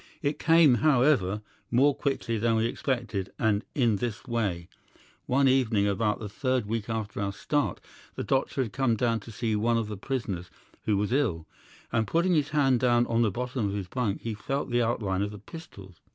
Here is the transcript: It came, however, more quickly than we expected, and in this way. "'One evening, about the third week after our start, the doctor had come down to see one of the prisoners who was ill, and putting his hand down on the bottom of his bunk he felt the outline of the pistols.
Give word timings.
It 0.23 0.39
came, 0.39 0.73
however, 0.81 1.43
more 1.69 1.93
quickly 1.93 2.39
than 2.39 2.55
we 2.55 2.65
expected, 2.65 3.31
and 3.37 3.63
in 3.75 3.97
this 3.97 4.25
way. 4.25 4.67
"'One 5.27 5.47
evening, 5.47 5.85
about 5.87 6.17
the 6.17 6.27
third 6.27 6.65
week 6.65 6.89
after 6.89 7.21
our 7.21 7.31
start, 7.31 7.79
the 8.15 8.23
doctor 8.23 8.63
had 8.63 8.73
come 8.73 8.95
down 8.95 9.19
to 9.19 9.31
see 9.31 9.55
one 9.55 9.77
of 9.77 9.89
the 9.89 9.97
prisoners 9.97 10.49
who 10.85 10.97
was 10.97 11.13
ill, 11.13 11.45
and 11.91 12.07
putting 12.07 12.33
his 12.33 12.49
hand 12.49 12.79
down 12.79 13.05
on 13.05 13.21
the 13.21 13.29
bottom 13.29 13.67
of 13.69 13.75
his 13.75 13.87
bunk 13.87 14.21
he 14.21 14.33
felt 14.33 14.71
the 14.71 14.81
outline 14.81 15.21
of 15.21 15.29
the 15.29 15.37
pistols. 15.37 15.97